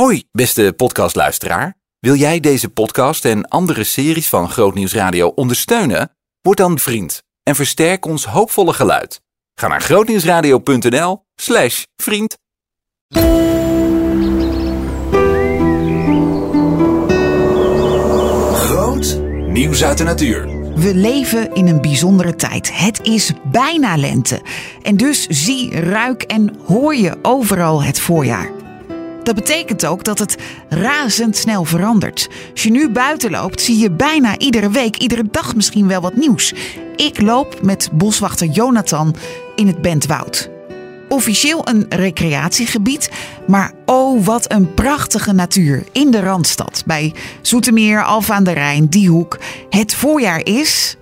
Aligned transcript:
Hoi, 0.00 0.24
beste 0.32 0.72
podcastluisteraar. 0.76 1.76
Wil 1.98 2.14
jij 2.14 2.40
deze 2.40 2.68
podcast 2.68 3.24
en 3.24 3.48
andere 3.48 3.84
series 3.84 4.28
van 4.28 4.50
Grootnieuws 4.50 4.94
Radio 4.94 5.28
ondersteunen? 5.28 6.16
Word 6.40 6.56
dan 6.56 6.78
vriend 6.78 7.22
en 7.42 7.54
versterk 7.54 8.06
ons 8.06 8.24
hoopvolle 8.24 8.72
geluid. 8.72 9.20
Ga 9.54 9.68
naar 9.68 9.80
grootnieuwsradio.nl 9.80 11.24
slash 11.34 11.82
vriend. 11.96 12.38
Groot 18.54 19.20
nieuws 19.46 19.84
uit 19.84 19.98
de 19.98 20.04
natuur. 20.04 20.46
We 20.74 20.94
leven 20.94 21.54
in 21.54 21.66
een 21.66 21.80
bijzondere 21.80 22.36
tijd. 22.36 22.78
Het 22.78 23.00
is 23.02 23.32
bijna 23.44 23.96
lente. 23.96 24.40
En 24.82 24.96
dus 24.96 25.26
zie, 25.26 25.80
ruik 25.80 26.22
en 26.22 26.56
hoor 26.66 26.94
je 26.94 27.18
overal 27.22 27.82
het 27.82 28.00
voorjaar. 28.00 28.59
Dat 29.30 29.44
betekent 29.44 29.86
ook 29.86 30.04
dat 30.04 30.18
het 30.18 30.36
razendsnel 30.68 31.64
verandert. 31.64 32.28
Als 32.52 32.62
je 32.62 32.70
nu 32.70 32.90
buiten 32.90 33.30
loopt, 33.30 33.60
zie 33.60 33.78
je 33.78 33.90
bijna 33.90 34.38
iedere 34.38 34.70
week, 34.70 34.96
iedere 34.96 35.24
dag 35.30 35.54
misschien 35.54 35.88
wel 35.88 36.00
wat 36.00 36.16
nieuws. 36.16 36.54
Ik 36.96 37.20
loop 37.20 37.62
met 37.62 37.88
boswachter 37.92 38.46
Jonathan 38.46 39.14
in 39.56 39.66
het 39.66 39.82
Bentwoud. 39.82 40.50
Officieel 41.08 41.68
een 41.68 41.86
recreatiegebied, 41.88 43.10
maar 43.46 43.72
oh 43.84 44.24
wat 44.24 44.52
een 44.52 44.74
prachtige 44.74 45.32
natuur 45.32 45.84
in 45.92 46.10
de 46.10 46.20
Randstad. 46.20 46.82
Bij 46.86 47.14
Zoetermeer, 47.42 48.04
Alfa 48.04 48.34
aan 48.34 48.44
de 48.44 48.52
Rijn, 48.52 48.86
die 48.86 49.08
hoek. 49.08 49.38
Het 49.68 49.94
voorjaar 49.94 50.46
is, 50.46 50.96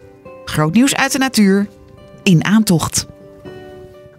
groot 0.44 0.74
nieuws 0.74 0.94
uit 0.94 1.12
de 1.12 1.18
natuur, 1.18 1.66
in 2.22 2.44
aantocht. 2.44 3.06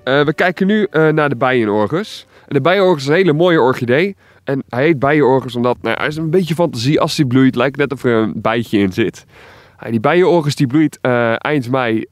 Uh, 0.03 0.25
we 0.25 0.33
kijken 0.33 0.67
nu 0.67 0.87
uh, 0.91 1.07
naar 1.07 1.29
de 1.29 1.35
bijenorgus. 1.35 2.27
De 2.49 2.61
bijenorgus 2.61 3.01
is 3.03 3.09
een 3.09 3.15
hele 3.15 3.33
mooie 3.33 3.61
orchidee. 3.61 4.15
En 4.43 4.63
hij 4.69 4.83
heet 4.83 4.99
bijenorgus 4.99 5.55
omdat 5.55 5.77
nou, 5.81 5.97
hij 5.97 6.07
is 6.07 6.15
een 6.15 6.29
beetje 6.29 6.55
fantasie 6.55 6.99
als 6.99 7.17
hij 7.17 7.25
bloeit. 7.25 7.55
Lijkt 7.55 7.77
net 7.77 7.91
of 7.91 8.03
er 8.03 8.13
een 8.13 8.33
bijtje 8.35 8.77
in 8.79 8.93
zit. 8.93 9.25
Uh, 9.83 9.89
die 9.89 9.99
bijenorgus 9.99 10.55
die 10.55 10.67
bloeit 10.67 10.99
eind 11.37 11.71
mei, 11.71 12.05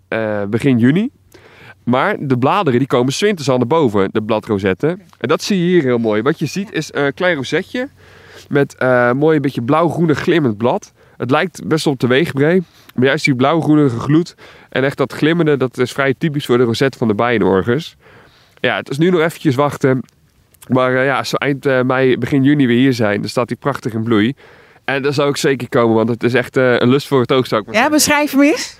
begin 0.50 0.78
juni. 0.78 1.10
Maar 1.84 2.16
de 2.20 2.38
bladeren 2.38 2.80
die 2.80 2.88
komen 2.88 3.14
zwinters 3.14 3.50
al 3.50 3.58
naar 3.58 3.68
boven, 3.68 4.10
de 4.12 4.22
bladrosetten. 4.22 5.02
En 5.18 5.28
dat 5.28 5.42
zie 5.42 5.60
je 5.60 5.66
hier 5.66 5.84
heel 5.84 5.98
mooi. 5.98 6.22
Wat 6.22 6.40
je 6.40 6.46
ziet 6.46 6.72
is 6.72 6.94
een 6.94 7.14
klein 7.14 7.36
rosetje 7.36 7.90
met 8.50 8.76
een 8.78 9.18
mooi 9.18 9.40
beetje 9.40 9.62
blauw-groene 9.62 10.16
glimmend 10.16 10.58
blad. 10.58 10.94
Het 11.18 11.32
lijkt 11.32 11.68
best 11.68 11.88
op 11.88 12.00
de 12.00 12.08
weegbree, 12.08 12.64
maar 12.96 13.06
juist 13.06 13.26
die 13.26 13.36
blauw-groenige 13.36 14.00
gloed 14.00 14.36
en 14.70 14.84
echt 14.84 14.98
dat 14.98 15.14
glimmende, 15.14 15.58
dat 15.58 15.78
is 15.78 15.92
vrij 15.92 16.14
typisch 16.18 16.46
voor 16.46 16.58
de 16.58 16.64
roset 16.64 16.96
van 16.96 17.08
de 17.08 17.16
bijenorgus. 17.16 17.96
Ja, 18.60 18.76
het 18.76 18.90
is 18.90 18.98
nu 18.98 19.10
nog 19.10 19.22
eventjes 19.22 19.56
wachten. 19.56 20.02
Maar 20.70 20.94
uh, 20.94 21.06
ja, 21.06 21.18
als 21.18 21.32
we 21.32 21.40
eind 21.40 21.66
uh, 21.66 21.82
mei, 21.82 22.18
begin 22.18 22.44
juni 22.44 22.68
weer 22.68 22.78
hier 22.78 22.94
zijn, 22.94 23.20
dan 23.22 23.30
staat 23.30 23.50
hij 23.50 23.58
prachtig 23.58 23.94
in 23.94 24.04
bloei. 24.04 24.34
En 24.86 25.02
dat 25.02 25.14
zou 25.14 25.28
ook 25.28 25.38
zeker 25.38 25.70
komen, 25.70 25.96
want 25.96 26.10
het 26.10 26.24
is 26.24 26.34
echt 26.34 26.58
uh, 26.58 26.80
een 26.80 26.90
lust 26.90 27.08
voor 27.08 27.22
het 27.22 27.32
oog, 27.32 27.48
zou 27.48 27.62
ik 27.62 27.68
maar 27.68 27.76
Ja, 27.76 27.90
beschrijf 27.90 28.32
hem 28.32 28.42
eens. 28.42 28.78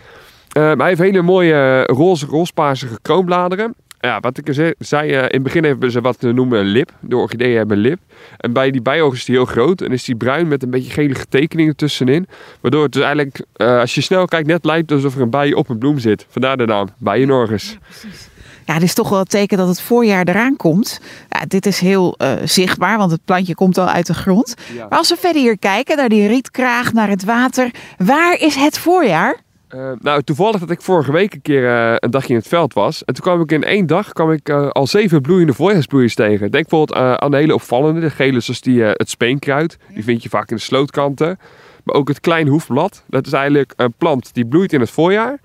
hij 0.54 0.76
heeft 0.88 1.00
hele 1.00 1.22
mooie 1.22 1.84
roze, 1.84 2.26
roospaarse 2.26 2.88
kroonbladeren. 3.02 3.76
Ja, 4.00 4.20
wat 4.20 4.38
ik 4.38 4.48
er 4.48 4.74
zei, 4.80 5.12
in 5.12 5.18
het 5.18 5.44
begin 5.44 5.64
hebben 5.64 5.92
ze 5.92 6.02
wat 6.02 6.20
te 6.20 6.32
noemen 6.32 6.60
een 6.60 6.66
lip. 6.66 6.92
De 7.00 7.18
orchideeën 7.18 7.58
hebben 7.58 7.78
een 7.78 7.84
lip. 7.84 8.00
En 8.38 8.54
bij 8.54 8.72
die 8.72 8.82
bijoog 8.82 9.14
is 9.14 9.26
die 9.26 9.36
heel 9.36 9.46
groot 9.46 9.82
en 9.82 9.92
is 9.92 10.04
die 10.04 10.16
bruin 10.16 10.48
met 10.48 10.64
een 10.64 10.70
beetje 10.70 10.92
gelige 10.92 11.26
tekeningen 11.30 11.76
tussenin. 11.76 12.28
Waardoor 12.62 12.84
het 12.84 12.92
dus 12.92 13.04
eigenlijk, 13.04 13.42
als 13.56 13.96
je 13.96 14.02
snel 14.02 14.26
kijkt, 14.26 14.48
net 14.48 14.66
lijkt 14.66 14.92
alsof 14.92 15.16
er 15.16 15.22
een 15.22 15.30
bij 15.30 15.54
op 15.54 15.70
een 15.70 15.78
bloem 15.78 16.00
zit. 16.00 16.26
Vandaar 16.30 16.58
de 16.58 16.66
naam, 16.66 16.90
bijenorgus. 16.98 17.70
Ja, 17.72 17.78
precies. 17.88 18.30
Ja, 18.68 18.74
dit 18.74 18.84
is 18.84 18.94
toch 18.94 19.10
wel 19.10 19.20
het 19.20 19.30
teken 19.30 19.58
dat 19.58 19.68
het 19.68 19.82
voorjaar 19.82 20.28
eraan 20.28 20.56
komt. 20.56 21.00
Ja, 21.30 21.46
dit 21.48 21.66
is 21.66 21.80
heel 21.80 22.16
uh, 22.18 22.32
zichtbaar, 22.44 22.98
want 22.98 23.12
het 23.12 23.26
plantje 23.26 23.56
komt 23.56 23.78
al 23.78 23.88
uit 23.88 24.06
de 24.06 24.14
grond. 24.14 24.54
Ja. 24.74 24.88
Maar 24.90 24.98
als 24.98 25.10
we 25.10 25.16
verder 25.20 25.42
hier 25.42 25.58
kijken, 25.58 25.98
naar 25.98 26.10
die 26.10 26.28
rietkraag, 26.28 26.94
naar 26.94 27.10
het 27.10 27.24
water. 27.24 27.72
Waar 27.98 28.40
is 28.40 28.56
het 28.56 28.78
voorjaar? 28.78 29.38
Uh, 29.70 29.92
nou, 30.00 30.22
toevallig 30.24 30.60
dat 30.60 30.70
ik 30.70 30.82
vorige 30.82 31.12
week 31.12 31.34
een 31.34 31.42
keer 31.42 31.64
uh, 31.64 31.96
een 31.96 32.12
dagje 32.12 32.30
in 32.30 32.40
het 32.40 32.48
veld 32.48 32.74
was. 32.74 33.04
En 33.06 33.14
toen 33.14 33.24
kwam 33.24 33.42
ik 33.42 33.52
in 33.52 33.64
één 33.64 33.88
dag 33.88 34.14
kwam 34.14 34.32
ik, 34.32 34.50
al 34.50 34.88
zeven 34.88 35.22
bloeiende 35.22 35.54
voorjaarsbloeiers 35.54 36.16
tegen. 36.16 36.52
Denk 36.52 36.70
bijvoorbeeld 36.70 37.20
aan 37.20 37.32
de 37.32 37.38
hele 37.38 37.54
opvallende, 37.54 38.00
de 38.00 38.10
gele 38.10 38.40
zoals 38.40 38.62
die, 38.62 38.82
het 38.82 39.10
speenkruid. 39.10 39.78
Die 39.94 40.04
vind 40.04 40.24
je 40.24 40.30
vaak 40.30 40.50
in 40.50 40.56
de 40.56 40.62
slootkanten. 40.62 41.40
Maar 41.84 41.96
ook 41.96 42.08
het 42.08 42.20
klein 42.20 42.48
hoefblad. 42.48 43.04
Dat 43.08 43.26
is 43.26 43.34
eigenlijk 43.34 43.74
een 43.76 43.94
plant 43.98 44.34
die 44.34 44.46
bloeit 44.46 44.74
in 44.74 44.80
het 44.80 44.90
voorjaar. 44.90 45.40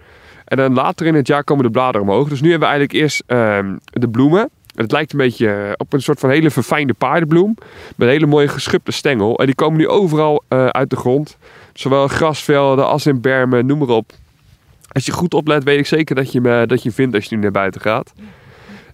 En 0.53 0.59
dan 0.59 0.75
later 0.75 1.07
in 1.07 1.15
het 1.15 1.27
jaar 1.27 1.45
komen 1.45 1.65
de 1.65 1.71
bladeren 1.71 2.09
omhoog. 2.09 2.29
Dus 2.29 2.41
nu 2.41 2.51
hebben 2.51 2.69
we 2.69 2.75
eigenlijk 2.75 3.05
eerst 3.05 3.23
uh, 3.27 3.59
de 3.85 4.09
bloemen. 4.09 4.51
Het 4.75 4.93
lijkt 4.93 5.13
een 5.13 5.19
beetje 5.19 5.75
op 5.77 5.93
een 5.93 6.03
soort 6.03 6.21
van 6.21 6.31
hele 6.31 6.51
verfijnde 6.51 6.95
paardenbloem. 6.95 7.55
Met 7.97 8.09
een 8.09 8.09
hele 8.09 8.27
mooie 8.27 8.49
geschubde 8.49 8.93
stengel. 8.93 9.39
En 9.39 9.47
die 9.47 9.55
komen 9.55 9.79
nu 9.79 9.89
overal 9.89 10.43
uh, 10.49 10.67
uit 10.67 10.91
de 10.91 10.97
grond. 10.97 11.37
Zowel 11.73 12.09
grasvelden 12.09 12.87
als 12.87 13.07
in 13.07 13.21
bermen, 13.21 13.67
noem 13.67 13.79
maar 13.79 13.89
op. 13.89 14.13
Als 14.93 15.07
je 15.07 15.13
goed 15.13 15.35
oplet, 15.35 15.65
weet 15.65 15.79
ik 15.79 15.87
zeker 15.87 16.15
dat 16.15 16.33
je 16.33 16.41
hem 16.41 16.67
dat 16.67 16.83
je 16.83 16.93
vindt 16.93 17.15
als 17.15 17.25
je 17.25 17.35
nu 17.37 17.43
naar 17.43 17.51
buiten 17.51 17.81
gaat. 17.81 18.13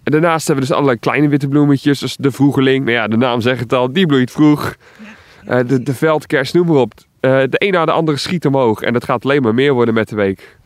En 0.02 0.12
daarnaast 0.12 0.46
hebben 0.46 0.64
we 0.64 0.70
dus 0.70 0.78
allerlei 0.78 0.98
kleine 1.00 1.28
witte 1.28 1.48
bloemetjes. 1.48 1.98
Dus 1.98 2.16
de 2.16 2.30
vroegeling, 2.30 2.84
nou 2.84 2.96
ja, 2.96 3.08
de 3.08 3.16
naam 3.16 3.40
zegt 3.40 3.60
het 3.60 3.72
al, 3.72 3.92
die 3.92 4.06
bloeit 4.06 4.30
vroeg. 4.30 4.75
De, 5.44 5.82
de 5.82 5.94
veldkers, 5.94 6.52
noem 6.52 6.66
maar 6.66 6.76
op. 6.76 6.92
De 7.20 7.48
een 7.50 7.72
na 7.72 7.84
de 7.84 7.92
andere 7.92 8.19
schiet 8.19 8.46
omhoog. 8.46 8.80
En 8.80 8.92
dat 8.92 9.04
gaat 9.04 9.25
alleen 9.25 9.42
maar 9.42 9.54
meer 9.54 9.72
worden 9.72 9.94
met 9.94 10.08
de 10.08 10.16
week. 10.16 10.56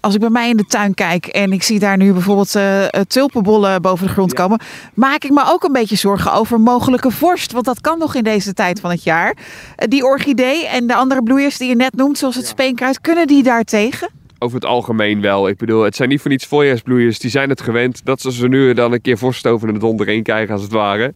Als 0.00 0.14
ik 0.14 0.20
bij 0.20 0.30
mij 0.30 0.48
in 0.48 0.56
de 0.56 0.64
tuin 0.64 0.94
kijk 0.94 1.26
en 1.26 1.52
ik 1.52 1.62
zie 1.62 1.78
daar 1.78 1.96
nu 1.96 2.12
bijvoorbeeld 2.12 2.54
uh, 2.54 2.84
tulpenbollen 2.86 3.82
boven 3.82 4.06
de 4.06 4.12
grond 4.12 4.32
komen, 4.32 4.60
maak 4.94 5.24
ik 5.24 5.30
me 5.30 5.42
ook 5.46 5.64
een 5.64 5.72
beetje 5.72 5.96
zorgen 5.96 6.32
over 6.32 6.60
mogelijke 6.60 7.10
vorst. 7.10 7.52
Want 7.52 7.64
dat 7.64 7.80
kan 7.80 7.98
nog 7.98 8.14
in 8.14 8.24
deze 8.24 8.54
tijd 8.54 8.80
van 8.80 8.90
het 8.90 9.02
jaar. 9.02 9.36
Uh, 9.36 9.88
die 9.88 10.04
orchidee 10.04 10.66
en 10.66 10.86
de 10.86 10.94
andere 10.94 11.22
bloeiers 11.22 11.58
die 11.58 11.68
je 11.68 11.76
net 11.76 11.96
noemt, 11.96 12.18
zoals 12.18 12.34
het 12.34 12.44
ja. 12.44 12.50
speenkruid, 12.50 13.00
kunnen 13.00 13.26
die 13.26 13.42
daar 13.42 13.64
tegen? 13.64 14.10
Over 14.38 14.56
het 14.56 14.64
algemeen 14.64 15.20
wel. 15.20 15.48
Ik 15.48 15.56
bedoel, 15.56 15.82
het 15.82 15.96
zijn 15.96 16.08
niet 16.08 16.20
voor 16.20 16.30
niets 16.30 16.46
voorjaarsbloeiers. 16.46 17.18
Die 17.18 17.30
zijn 17.30 17.48
het 17.48 17.60
gewend 17.60 18.04
dat 18.04 18.20
ze 18.20 18.32
ze 18.32 18.48
nu 18.48 18.74
dan 18.74 18.92
een 18.92 19.00
keer 19.00 19.18
vorst 19.18 19.46
over 19.46 19.72
de 19.72 19.78
donder 19.78 20.06
heen 20.06 20.22
krijgen, 20.22 20.52
als 20.52 20.62
het 20.62 20.72
ware. 20.72 21.14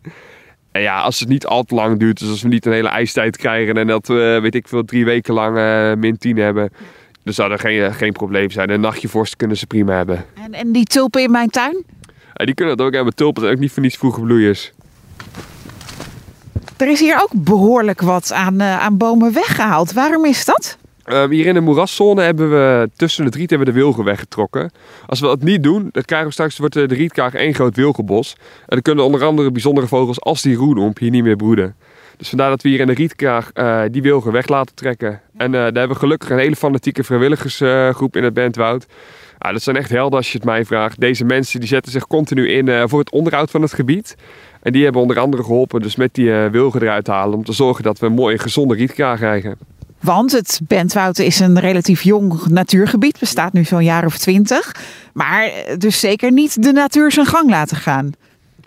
En 0.73 0.83
ja, 0.83 1.01
als 1.01 1.21
het 1.21 1.29
niet 1.29 1.47
al 1.47 1.63
te 1.63 1.75
lang 1.75 1.99
duurt, 1.99 2.19
dus 2.19 2.29
als 2.29 2.43
we 2.43 2.49
niet 2.49 2.67
een 2.67 2.73
hele 2.73 2.89
ijstijd 2.89 3.37
krijgen 3.37 3.75
en 3.75 3.87
dat 3.87 4.07
we, 4.07 4.39
weet 4.43 4.55
ik 4.55 4.69
veel, 4.69 4.85
drie 4.85 5.05
weken 5.05 5.35
lang 5.35 5.57
uh, 5.57 5.95
min 5.95 6.19
10 6.19 6.37
hebben 6.37 6.71
dus 7.25 7.35
zou 7.35 7.53
er 7.53 7.59
geen, 7.59 7.95
geen 7.95 8.13
probleem 8.13 8.51
zijn. 8.51 8.71
Een 8.71 8.81
nachtje 8.81 9.09
vorst 9.09 9.37
kunnen 9.37 9.57
ze 9.57 9.67
prima 9.67 9.97
hebben. 9.97 10.25
En, 10.35 10.53
en 10.53 10.73
die 10.73 10.85
tulpen 10.85 11.23
in 11.23 11.31
mijn 11.31 11.51
tuin? 11.51 11.85
Ja, 12.35 12.45
die 12.45 12.55
kunnen 12.55 12.77
dat 12.77 12.87
ook 12.87 12.95
hebben. 12.95 13.15
Tulpen 13.15 13.43
zijn 13.43 13.55
ook 13.55 13.61
niet 13.61 13.73
voor 13.73 13.83
niets 13.83 13.97
vroege 13.97 14.21
bloeiers. 14.21 14.73
Er 16.77 16.89
is 16.89 17.01
hier 17.01 17.23
ook 17.23 17.31
behoorlijk 17.35 18.01
wat 18.01 18.33
aan, 18.33 18.61
uh, 18.61 18.79
aan 18.79 18.97
bomen 18.97 19.33
weggehaald. 19.33 19.93
Waarom 19.93 20.25
is 20.25 20.45
dat? 20.45 20.79
Uh, 21.07 21.29
hier 21.29 21.47
in 21.47 21.55
de 21.55 21.61
moeraszone 21.61 22.23
hebben 22.23 22.51
we 22.51 22.91
tussen 22.97 23.25
het 23.25 23.35
riet 23.35 23.51
hebben 23.51 23.69
we 23.69 23.75
de 23.75 23.81
wilgen 23.81 24.05
weggetrokken. 24.05 24.71
Als 25.07 25.21
we 25.21 25.27
dat 25.27 25.43
niet 25.43 25.63
doen, 25.63 25.89
dan 25.93 26.03
krijgen 26.03 26.29
we 26.29 26.33
straks 26.33 26.59
wordt 26.59 26.75
de 26.75 26.85
rietkraag 26.85 27.35
één 27.35 27.55
groot 27.55 27.77
wilgenbos. 27.77 28.37
En 28.39 28.67
dan 28.67 28.83
kunnen 28.83 29.05
onder 29.05 29.25
andere 29.25 29.51
bijzondere 29.51 29.87
vogels 29.87 30.21
als 30.21 30.43
die 30.43 30.57
roenomp 30.57 30.99
hier 30.99 31.11
niet 31.11 31.25
meer 31.25 31.37
broeden. 31.37 31.75
Dus 32.17 32.29
vandaar 32.29 32.49
dat 32.49 32.63
we 32.63 32.69
hier 32.69 32.81
in 32.81 32.87
de 32.87 32.95
rietkraag 32.95 33.51
uh, 33.55 33.83
die 33.91 34.03
wilgen 34.03 34.33
weg 34.33 34.49
laten 34.49 34.75
trekken. 34.75 35.21
En 35.37 35.47
uh, 35.47 35.53
daar 35.53 35.63
hebben 35.63 35.89
we 35.89 35.95
gelukkig 35.95 36.31
een 36.31 36.39
hele 36.39 36.57
fanatieke 36.57 37.05
vrijwilligersgroep 37.05 38.17
in 38.17 38.25
het 38.25 38.35
Bentwoud. 38.35 38.87
Ah, 39.39 39.53
dat 39.53 39.63
zijn 39.63 39.77
echt 39.77 39.91
helden 39.91 40.19
als 40.19 40.33
je 40.33 40.39
het 40.39 40.47
mij 40.47 40.65
vraagt. 40.65 41.01
Deze 41.01 41.25
mensen 41.25 41.61
die 41.61 41.69
zetten 41.69 41.93
zich 41.93 42.07
continu 42.07 42.51
in 42.51 42.67
uh, 42.67 42.83
voor 42.87 42.99
het 42.99 43.11
onderhoud 43.11 43.51
van 43.51 43.63
het 43.63 43.73
gebied. 43.73 44.17
En 44.63 44.73
die 44.73 44.85
hebben 44.85 45.03
onder 45.03 45.19
andere 45.19 45.43
geholpen 45.43 45.83
dus 45.83 45.97
met 45.97 46.15
die 46.15 46.31
wilgen 46.33 46.83
eruit 46.83 47.05
te 47.05 47.11
halen. 47.11 47.39
Om 47.39 47.45
te 47.45 47.53
zorgen 47.53 47.85
dat 47.85 47.99
we 47.99 48.07
een 48.07 48.13
mooie 48.13 48.39
gezonde 48.39 48.75
rietkraag 48.75 49.19
krijgen. 49.19 49.59
Want 50.01 50.33
het 50.33 50.61
Bentwoud 50.67 51.19
is 51.19 51.41
een 51.41 51.61
relatief 51.61 52.03
jong 52.03 52.47
natuurgebied. 52.47 53.19
Bestaat 53.19 53.53
nu 53.53 53.65
zo'n 53.65 53.85
jaar 53.85 54.05
of 54.05 54.19
twintig. 54.19 54.75
Maar 55.13 55.51
dus 55.79 56.01
zeker 56.01 56.33
niet 56.33 56.63
de 56.63 56.73
natuur 56.73 57.13
zijn 57.13 57.27
gang 57.27 57.51
laten 57.51 57.77
gaan. 57.77 58.13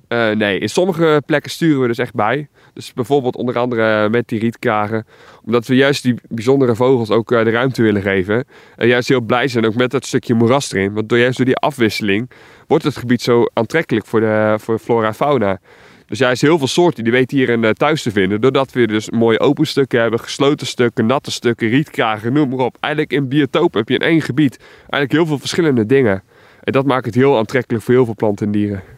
Uh, 0.10 0.32
nee, 0.32 0.60
in 0.60 0.70
sommige 0.70 1.22
plekken 1.26 1.52
sturen 1.52 1.82
we 1.82 1.88
dus 1.88 1.98
echt 1.98 2.14
bij. 2.14 2.48
Dus 2.74 2.94
bijvoorbeeld 2.94 3.36
onder 3.36 3.58
andere 3.58 4.10
met 4.10 4.28
die 4.28 4.40
rietkragen. 4.40 5.06
Omdat 5.46 5.68
we 5.68 5.76
juist 5.76 6.04
die 6.04 6.16
bijzondere 6.30 6.76
vogels 6.76 7.10
ook 7.10 7.32
uh, 7.32 7.44
de 7.44 7.50
ruimte 7.50 7.82
willen 7.82 8.02
geven. 8.02 8.46
En 8.76 8.88
juist 8.88 9.08
heel 9.08 9.22
blij 9.22 9.48
zijn 9.48 9.66
ook 9.66 9.76
met 9.76 9.92
dat 9.92 10.06
stukje 10.06 10.34
moeras 10.34 10.72
erin. 10.72 10.94
Want 10.94 11.10
door, 11.10 11.18
juist 11.18 11.38
door 11.38 11.46
die 11.46 11.56
afwisseling 11.56 12.30
wordt 12.68 12.84
het 12.84 12.98
gebied 12.98 13.22
zo 13.22 13.46
aantrekkelijk 13.54 14.06
voor, 14.06 14.20
de, 14.20 14.56
voor 14.60 14.80
flora 14.80 15.08
en 15.08 15.16
fauna. 15.16 15.60
Dus 16.06 16.20
juist 16.20 16.42
heel 16.42 16.58
veel 16.58 16.68
soorten 16.68 17.04
die 17.04 17.14
weten 17.14 17.38
hier 17.38 17.50
een 17.50 17.64
uh, 17.64 17.70
thuis 17.70 18.02
te 18.02 18.12
vinden. 18.12 18.42
Doordat 18.42 18.72
we 18.72 18.88
dus 18.88 19.10
mooie 19.10 19.40
open 19.40 19.68
stukken 19.68 20.02
hebben, 20.02 20.20
gesloten 20.20 20.68
stukken, 20.68 21.06
natte 21.06 21.32
stukken, 21.32 21.68
rietkragen, 21.70 22.34
noem 22.34 22.50
maar 22.50 22.66
op. 22.66 22.78
Eigenlijk 22.80 23.14
in 23.14 23.28
biotoop 23.28 23.74
heb 23.74 23.90
je 23.90 23.96
in 23.96 24.08
één 24.08 24.22
gebied 24.22 24.58
eigenlijk 24.80 25.12
heel 25.12 25.26
veel 25.26 25.40
verschillende 25.40 25.86
dingen. 25.86 26.24
En 26.64 26.72
dat 26.72 26.86
maakt 26.86 27.06
het 27.06 27.16
heel 27.16 27.38
aantrekkelijk 27.38 27.84
voor 27.84 27.94
heel 27.94 28.06
veel 28.06 28.16
planten 28.16 28.46
en 28.46 28.52
dieren. 28.52 28.95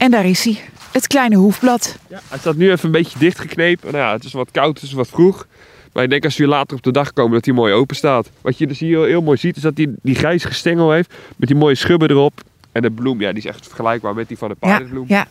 En 0.00 0.10
daar 0.10 0.24
is 0.26 0.44
hij, 0.44 0.58
het 0.92 1.06
kleine 1.06 1.36
hoefblad. 1.36 1.98
Ja, 2.08 2.20
hij 2.28 2.38
staat 2.38 2.56
nu 2.56 2.70
even 2.70 2.84
een 2.86 2.90
beetje 2.92 3.18
dichtgeknepen. 3.18 3.92
Nou 3.92 4.04
ja, 4.04 4.12
het 4.12 4.24
is 4.24 4.32
wat 4.32 4.50
koud, 4.50 4.74
het 4.74 4.82
is 4.82 4.92
wat 4.92 5.08
vroeg. 5.08 5.46
Maar 5.92 6.04
ik 6.04 6.10
denk 6.10 6.24
als 6.24 6.36
we 6.36 6.42
hier 6.42 6.52
later 6.52 6.76
op 6.76 6.82
de 6.82 6.92
dag 6.92 7.12
komen 7.12 7.32
dat 7.32 7.44
hij 7.44 7.54
mooi 7.54 7.72
open 7.72 7.96
staat. 7.96 8.30
Wat 8.40 8.58
je 8.58 8.66
dus 8.66 8.78
hier 8.78 8.88
heel, 8.88 9.04
heel 9.04 9.22
mooi 9.22 9.36
ziet 9.38 9.56
is 9.56 9.62
dat 9.62 9.76
hij 9.76 9.94
die 10.02 10.14
grijzige 10.14 10.54
stengel 10.54 10.90
heeft 10.92 11.14
met 11.36 11.48
die 11.48 11.56
mooie 11.58 11.74
schubben 11.74 12.10
erop. 12.10 12.40
En 12.72 12.82
de 12.82 12.90
bloem, 12.90 13.20
ja, 13.20 13.28
die 13.28 13.38
is 13.38 13.44
echt 13.48 13.66
vergelijkbaar 13.66 14.14
met 14.14 14.28
die 14.28 14.38
van 14.38 14.48
de 14.48 14.56
Ja, 14.60 14.68
paardenbloem. 14.68 15.04
ja. 15.08 15.26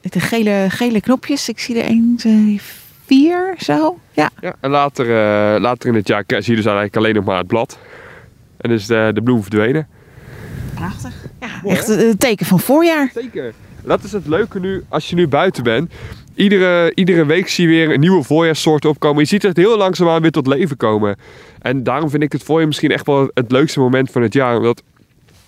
De 0.00 0.20
gele, 0.20 0.66
gele 0.68 1.00
knopjes. 1.00 1.48
Ik 1.48 1.58
zie 1.58 1.78
er 1.78 1.84
één, 1.84 2.14
twee, 2.16 2.60
vier 3.06 3.54
zo. 3.58 3.98
Ja. 4.12 4.30
Ja, 4.40 4.54
en 4.60 4.70
later, 4.70 5.06
eh, 5.06 5.60
later 5.60 5.88
in 5.88 5.94
het 5.94 6.08
jaar 6.08 6.24
zie 6.26 6.36
je 6.36 6.42
dus 6.56 6.64
eigenlijk 6.64 6.96
alleen 6.96 7.14
nog 7.14 7.24
maar 7.24 7.38
het 7.38 7.46
blad. 7.46 7.78
En 8.56 8.70
is 8.70 8.86
de, 8.86 9.10
de 9.14 9.22
bloem 9.22 9.40
verdwenen. 9.42 9.88
Prachtig. 10.74 11.14
Ja, 11.40 11.48
Mooi, 11.62 11.76
echt 11.76 11.88
een 11.88 12.16
teken 12.16 12.46
van 12.46 12.60
voorjaar. 12.60 13.10
Zeker. 13.14 13.52
Dat 13.84 14.04
is 14.04 14.12
het 14.12 14.26
leuke 14.26 14.60
nu, 14.60 14.84
als 14.88 15.10
je 15.10 15.14
nu 15.14 15.28
buiten 15.28 15.62
bent. 15.62 15.92
Iedere, 16.34 16.94
iedere 16.94 17.26
week 17.26 17.48
zie 17.48 17.68
je 17.68 17.74
weer 17.74 17.94
een 17.94 18.00
nieuwe 18.00 18.22
voorjaarssoort 18.22 18.84
opkomen. 18.84 19.22
Je 19.22 19.28
ziet 19.28 19.42
het 19.42 19.56
heel 19.56 19.76
langzaamaan 19.76 20.22
weer 20.22 20.30
tot 20.30 20.46
leven 20.46 20.76
komen. 20.76 21.16
En 21.58 21.82
daarom 21.82 22.10
vind 22.10 22.22
ik 22.22 22.32
het 22.32 22.42
voorjaar 22.42 22.66
misschien 22.66 22.90
echt 22.90 23.06
wel 23.06 23.30
het 23.34 23.50
leukste 23.50 23.80
moment 23.80 24.10
van 24.10 24.22
het 24.22 24.32
jaar. 24.32 24.56
Omdat 24.56 24.82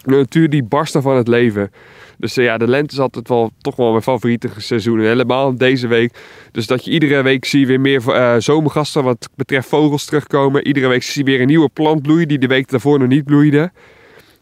de 0.02 0.16
natuur 0.16 0.50
die 0.50 0.62
barst 0.62 0.96
van 1.00 1.16
het 1.16 1.28
leven. 1.28 1.70
Dus 2.18 2.36
eh, 2.36 2.44
ja, 2.44 2.58
de 2.58 2.68
lente 2.68 2.94
is 2.94 3.00
altijd 3.00 3.28
wel 3.28 3.50
toch 3.60 3.76
wel 3.76 3.90
mijn 3.90 4.02
favoriete 4.02 4.48
seizoen. 4.56 4.98
En 4.98 5.04
helemaal 5.04 5.56
deze 5.56 5.86
week. 5.86 6.18
Dus 6.52 6.66
dat 6.66 6.84
je 6.84 6.90
iedere 6.90 7.22
week 7.22 7.44
zie 7.44 7.66
weer 7.66 7.80
meer 7.80 8.08
eh, 8.08 8.34
zomergasten 8.38 9.04
wat 9.04 9.28
betreft 9.36 9.68
vogels 9.68 10.04
terugkomen. 10.04 10.66
Iedere 10.66 10.88
week 10.88 11.02
zie 11.02 11.24
je 11.24 11.30
weer 11.30 11.40
een 11.40 11.46
nieuwe 11.46 11.68
plant 11.68 12.02
bloeien 12.02 12.28
die 12.28 12.38
de 12.38 12.46
week 12.46 12.70
daarvoor 12.70 12.98
nog 12.98 13.08
niet 13.08 13.24
bloeide. 13.24 13.72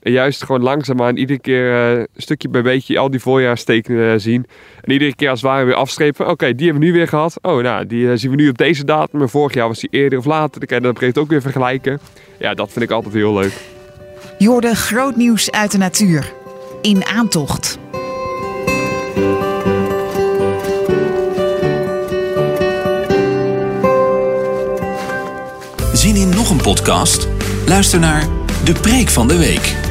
En 0.02 0.12
juist 0.12 0.44
gewoon 0.44 0.62
langzaamaan 0.62 1.16
iedere 1.16 1.38
keer 1.38 1.72
een 1.72 2.06
stukje 2.16 2.49
bij 2.49 2.62
beetje 2.62 2.99
al 2.99 3.10
die 3.10 3.20
voorjaarstekenen 3.20 4.12
eh, 4.12 4.19
zien. 4.19 4.46
En 4.81 4.93
iedere 4.93 5.14
keer 5.14 5.31
als 5.31 5.40
het 5.40 5.50
ware 5.50 5.64
weer 5.64 5.75
afstrepen. 5.75 6.28
Oké, 6.28 6.54
die 6.54 6.64
hebben 6.64 6.82
we 6.82 6.88
nu 6.88 6.96
weer 6.96 7.08
gehad. 7.08 7.38
Oh, 7.43 7.62
nou, 7.62 7.87
die 7.87 8.10
eh, 8.10 8.16
zien 8.16 8.31
we 8.31 8.37
nu 8.37 8.49
op 8.49 8.58
deze 8.58 8.84
datum. 8.84 9.19
Maar 9.19 9.28
vorig 9.28 9.54
jaar 9.54 9.69
was 9.69 9.81
die 9.81 9.90
eerder 9.90 10.19
of 10.19 10.25
later. 10.25 10.58
Dan 10.58 10.69
kan 10.69 10.76
je 10.76 10.82
dat 10.82 10.90
op 10.90 11.02
een 11.02 11.02
gegeven 11.02 11.02
moment 11.02 11.19
ook 11.19 11.28
weer 11.28 11.43
vergelijken. 11.43 12.00
Ja, 12.38 12.54
dat 12.54 12.72
vind 12.72 12.84
ik 12.84 12.90
altijd 12.90 13.14
heel 13.14 13.34
leuk. 13.34 13.52
Je 14.38 14.49
hoorde 14.49 14.75
groot 14.75 15.16
nieuws 15.16 15.50
uit 15.50 15.72
de 15.72 15.78
natuur. 15.78 16.32
In 16.81 17.04
aantocht. 17.04 17.78
Zien 25.93 26.16
in 26.16 26.28
nog 26.28 26.50
een 26.50 26.62
podcast? 26.62 27.28
Luister 27.66 27.99
naar 27.99 28.26
De 28.64 28.72
Preek 28.72 29.08
van 29.08 29.28
de 29.28 29.38
Week 29.38 29.90